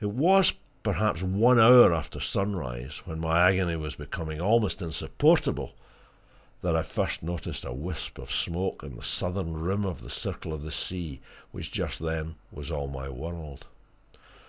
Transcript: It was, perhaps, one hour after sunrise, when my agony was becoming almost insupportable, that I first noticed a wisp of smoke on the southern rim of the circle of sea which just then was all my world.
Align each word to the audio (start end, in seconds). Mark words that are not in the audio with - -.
It 0.00 0.10
was, 0.10 0.52
perhaps, 0.82 1.22
one 1.22 1.60
hour 1.60 1.94
after 1.94 2.18
sunrise, 2.18 3.02
when 3.04 3.20
my 3.20 3.40
agony 3.48 3.76
was 3.76 3.94
becoming 3.94 4.40
almost 4.40 4.82
insupportable, 4.82 5.76
that 6.60 6.74
I 6.74 6.82
first 6.82 7.22
noticed 7.22 7.64
a 7.64 7.72
wisp 7.72 8.18
of 8.18 8.32
smoke 8.32 8.82
on 8.82 8.96
the 8.96 9.04
southern 9.04 9.52
rim 9.56 9.84
of 9.84 10.00
the 10.02 10.10
circle 10.10 10.52
of 10.52 10.74
sea 10.74 11.20
which 11.52 11.70
just 11.70 12.00
then 12.00 12.34
was 12.50 12.72
all 12.72 12.88
my 12.88 13.08
world. 13.08 13.68